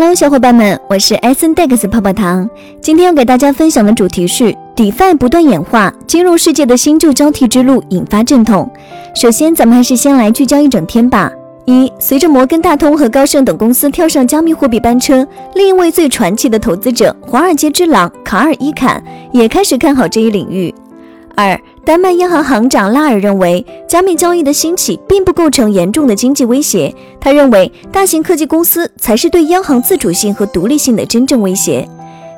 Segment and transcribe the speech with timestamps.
[0.00, 2.48] Hello，小伙伴们，我是 S N Dex 泡泡糖。
[2.80, 8.70] 今天要给大家分享的主题是 DeFi 不断演化，金融世界的新旧交替之路引发阵痛。
[9.12, 11.32] 首先，咱们还是先来聚焦一整天吧。
[11.64, 15.26] 一，随着摩根大通和高盛等公司跳上加密货币班车，
[15.56, 20.72] 另一位最传奇的投资者——华尔街之狼卡尔伊坎也开始看好这一领域。
[21.34, 26.94] 二，丹麦央行行长拉尔认为，加密交易的兴起并不构成严重的经济威胁。
[27.18, 31.88] 他认为，大型科技公司才是对央行自主性和独立性的真正威胁。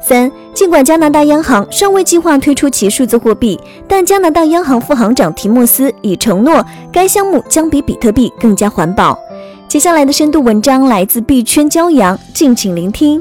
[0.01, 3.59] 三，尽管加拿大央行尚未计划推出其数字货币，
[3.89, 9.19] 但加拿大央行副行长提莫斯已承诺，该项目将比比特币更加环保。
[9.67, 13.21] 接下来的深度文章来自币圈骄阳，敬请聆听。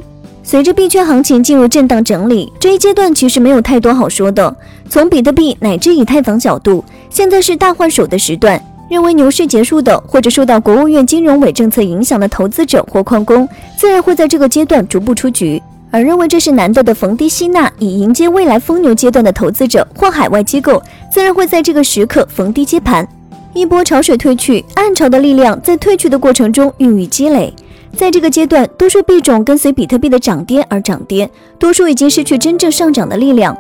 [0.49, 4.52] 随着币圈行情进入震荡整理，这一阶段其实没有太多好说的。
[4.90, 8.59] 从比特币乃至以太坊角度，现在是大换手的时段。
[8.90, 20.81] 认为牛市结束的，或者受到国务院金融委政策影响的投资者或矿工，自然会在这个阶段逐步出局；而认为这是难得的逢低吸纳，以迎接未来疯牛阶段的投资者或海外机构，
[21.13, 23.07] 自然会在这个时刻逢低接盘。
[23.54, 27.54] 一波潮水退去，暗潮的力量在退去的过程中孕育积累。
[28.00, 33.54] 在这个阶段，多数币种跟随比特币的涨跌而涨跌，多数已经失去真正上涨的力量。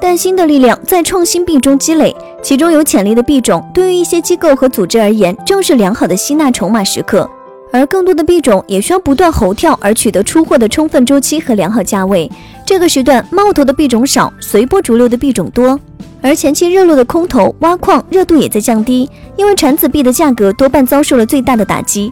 [0.00, 7.28] 但新的力量在创新币中积累，其中有潜力的币种，对于一些机构和组织而言，正是良好的吸纳筹码时刻。
[7.72, 12.30] 而更多的币种也需要不断猴跳而取得出货的充分周期和良好价位。
[12.64, 15.76] 这个时段冒头的币种少，随波逐流的币种多，
[16.22, 22.08] 而前期热络的空头挖矿热度也在降低，因为产子币的价格多半遭受了最大的打击。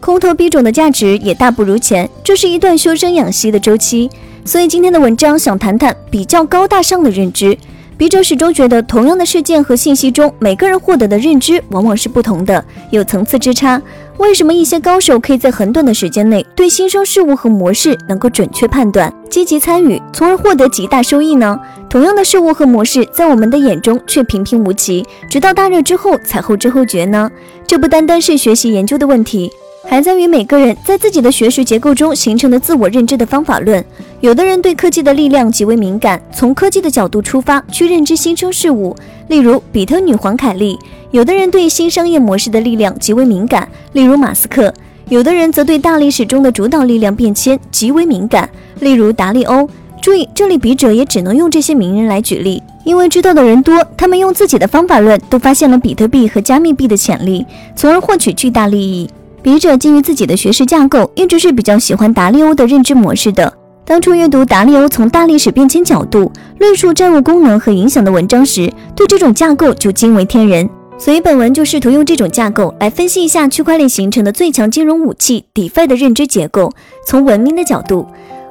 [0.00, 4.08] 空头币种的价值也大不如前，这是一段修身养息的周期。
[4.44, 7.56] 所以今天的文章想谈谈比较高大上的认知。
[7.98, 13.82] 笔者始终觉得，同样的事件和信息中，每个人获得的认知往往是不同的，有层次之差。
[14.18, 21.58] 为什么一些高手可以在很短的时间内对新生事物和模式能够准确判断、积极参与，从而获得极大收益呢？
[21.90, 27.28] 同样的事物和模式，在我们的眼中却平平无奇，直到大热之后才后知后觉呢？
[27.66, 29.50] 这不单单是学习研究的问题。
[29.90, 33.82] 还在于每个人在自己的学识结构中形成的自我认知的方法论。
[34.20, 38.94] 有的人对科技的力量极为敏感，从科技的角度出发去认知新生事物，
[39.28, 40.76] 例如比特女皇凯莉；
[41.10, 44.70] 有的人对新商业模式的力量极为敏感，例如马斯克；
[45.08, 48.46] 有的人则对大历史中的主导力量变迁极为敏感，
[48.80, 49.66] 例如达利欧。
[50.02, 59.08] 注意，这里笔者也只能用这些名人来举例，因为知道的人多，他们用自己的方法论都发现了比特币和加密币的潜力，从而获取巨大利益。
[59.42, 63.52] 笔者基于自己的学识架构，一直是比较喜欢达利欧的认知模式的。
[63.84, 70.68] 当初阅读达利欧从大历史变迁角度论述债务功能和影响的文章时，对这种架构就惊为天人。
[70.98, 76.72] 所以本文就试图用这种架构来分析一下区块链形成的最强金融武器 DeFi 的认知结构，
[77.06, 78.06] 从文明的角度。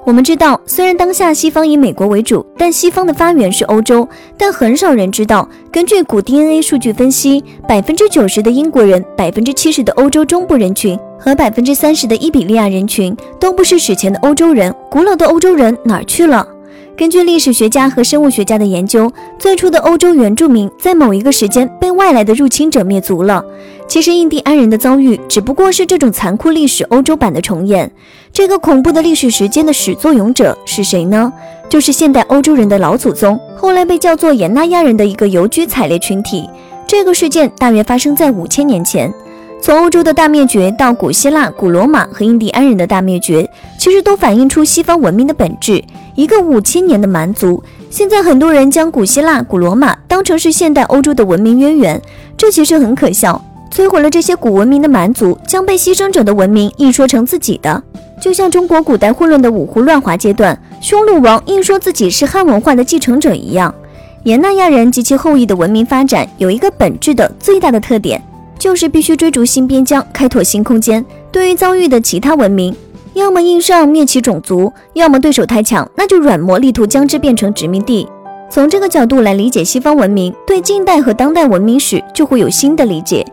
[0.07, 4.07] 我们知道，虽然当下西方以美国为主，但西方的发源是欧洲。
[4.37, 14.73] 但很少人知道，根据古 DNA 数据分析，百分之九十的英国人、百分之七十的欧洲中部人群和百分之三十的伊比利亚人群都不是史前的欧洲人。
[14.89, 16.47] 古老的欧洲人哪儿去了？
[16.95, 23.43] 根据历史学家和生物学家的研究，最初的欧洲原住民在某一个时间被外来的入侵者灭族了。
[23.87, 27.89] 其实，印第安人的遭遇只不过是这种残酷历史欧洲版的重演。
[28.33, 31.31] 这个恐怖的历史时间的始作俑者是谁呢？
[31.69, 36.49] 就是现代欧洲人的老祖宗，后来被叫做延纳亚人的一个游居采猎群体。
[36.85, 39.11] 这个事件大约发生在五千年前。
[39.59, 43.49] 从欧洲的大灭绝到古希腊、古罗马和印第安人的大灭绝，
[43.79, 45.83] 其实都反映出西方文明的本质。
[46.13, 52.01] 一个五千年的蛮族，现在很多人将古希腊、古罗马当成是现代欧洲的文明渊源，
[52.37, 53.43] 这其实很可笑。
[53.71, 57.83] 摧毁了这些古文明的蛮族，将被牺牲者的文明硬说成自己的，
[58.21, 63.73] 就像中国古代混乱的五胡乱华阶段，匈奴王硬说自己是汉文化的继承者一样。
[64.23, 68.21] 沿纳亚人及其后裔的文明发展有一个本质的最大的特点。
[68.59, 71.05] 就是必须追逐新边疆，开拓新空间。
[71.31, 72.75] 对于遭遇的其他文明，
[73.13, 78.07] 要么硬上灭其种族，要么对手太强，那就软磨力图将之变成殖民地。
[78.49, 83.23] 从这个角度来理解西方文明，对近代和当代文明史就会有新的理解。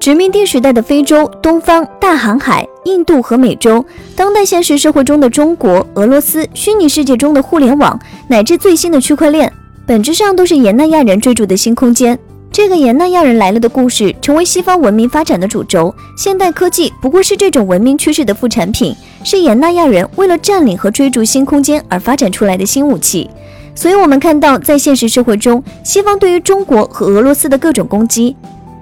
[0.00, 3.84] 殖民地时代的非洲、东方、大航海、印度和美洲，
[4.16, 9.52] 当代现实社会中的中国、俄罗斯，虚拟世界中的互联网，乃至最新的区块链，
[9.84, 12.18] 本质上都是延纳亚人追逐的新空间。
[12.50, 15.94] 这个延纳亚人来了的故事，成为西方文明发展的主轴。
[16.16, 23.28] 现代科技不过是这种文明趋势的副产品，是延纳亚人为了占领和追逐新空间而发展出来的新武器。
[23.74, 28.34] 所以，我们看到在现实社会中，西方对于中国和俄罗斯的各种攻击，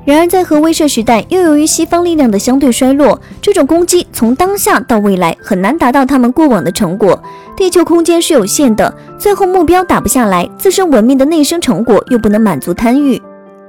[0.08, 7.22] 然而，在核威慑时代，又由于西方力量的相对衰落，这种攻击从当下到未来很难达到他们过往的成果。
[7.55, 13.20] 地球空间是有限的，最后目标打不下来，自身文明的内生成果又不能满足贪欲。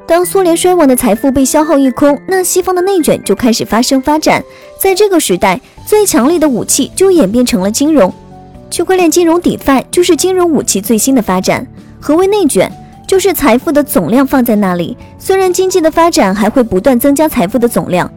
[0.08, 4.42] 当苏联衰亡的财富被消耗一空，那西方的内卷就开始发生发展。
[4.82, 8.14] 在这个时代，最强力的武器就演变成了金融，
[8.72, 11.68] 区块链金融 DeFi 就是金融武器最新的发展。
[12.00, 12.72] 何为内卷？
[13.10, 18.08] 就是财富的总量放在那里，虽然经济的发展还会不断增加财富的总量，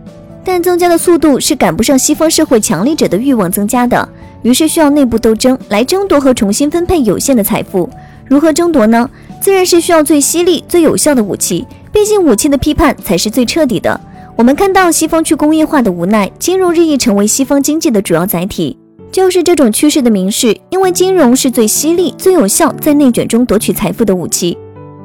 [0.44, 4.06] 但增加的速度是赶不上西方社会强力者的欲望增加的，
[4.42, 7.88] 于是需要内部斗争来争夺和重新分配有限的财富。
[8.26, 9.08] 如何争夺呢？
[9.40, 13.98] 自然是需要最犀利、最有效的武器，毕竟武器的批判才是最彻底的。
[14.36, 18.76] 我们看到西方去工业化的无奈，金融日益成为西方经济的主要载体，
[19.10, 20.54] 就是这种趋势的明示。
[20.68, 24.58] 因为金融是最犀利、最有效在内卷中夺取财富的武器。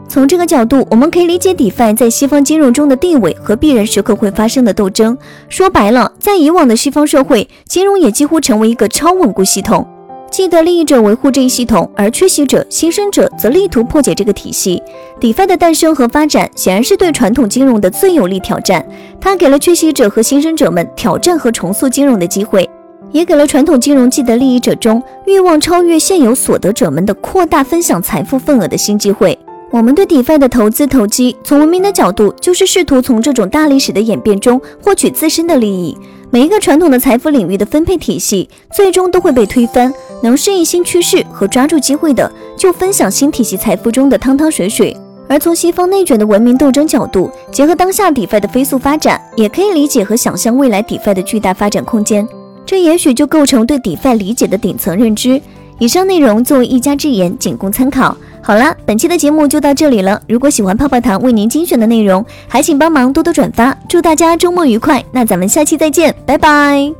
[0.09, 5.17] 从这个角度，我们可以理解 DeFi 在西方金融中的地位和必然时刻会发生的斗争。
[5.49, 9.85] 说白了，在以往的西方社会，金融也几乎成为一个超稳固系统，
[10.31, 14.81] 既得利益者维护这一系统，而缺席者、新生者则力图破解这个体系。
[15.19, 18.83] DeFi 的诞生和发展显然是对传统金融的最有力挑战，
[19.19, 22.67] 它给了缺席者和新生者们挑战和重塑金融的机会，
[23.11, 29.37] 也给了传统金融既得利益者中欲望超越现有所得者们的扩大分享财富份额的新机会。
[29.77, 35.95] 我们对 DeFi 的投资投机，从文明的角度，就是试图从这种大历史的演变中获取自身的利益。
[36.31, 39.93] 每一个传统的财富领域的分配体系，最终都会被推翻。
[40.23, 44.97] 能适应新趋势和抓住机会的，就分享新体系财富中的汤汤水水。
[45.29, 52.27] 而从西方内卷的文明斗争角度，结合当下 DeFi 的飞速发展，也可以理解和想象未来 DeFi 的巨大发展空间。
[52.65, 55.39] 这也许就构成对 DeFi 理解的顶层认知。
[55.77, 58.17] 以上内容作为一家之言，仅供参考。
[58.47, 60.21] 好了，本期的节目就到这里了。
[60.25, 63.77] 如果喜欢泡泡糖为您精选的内容，还请帮忙多多转发。
[63.89, 65.03] 祝大家周末愉快！
[65.11, 66.97] 那咱们下期再见，拜拜。